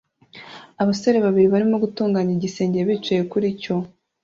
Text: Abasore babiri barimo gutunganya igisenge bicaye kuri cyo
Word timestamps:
Abasore 0.81 1.17
babiri 1.25 1.47
barimo 1.53 1.75
gutunganya 1.83 2.31
igisenge 2.37 2.77
bicaye 2.87 3.21
kuri 3.31 3.47
cyo 3.61 3.75